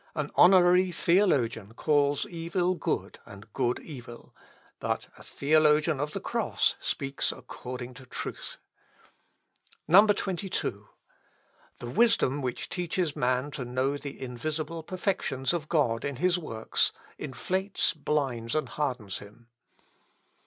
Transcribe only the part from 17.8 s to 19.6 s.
blinds, and hardens him.